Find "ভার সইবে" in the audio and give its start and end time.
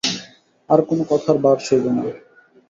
1.43-1.91